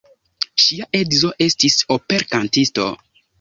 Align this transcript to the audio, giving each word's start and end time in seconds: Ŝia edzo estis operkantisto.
Ŝia 0.63 0.87
edzo 0.99 1.31
estis 1.47 1.77
operkantisto. 1.97 2.89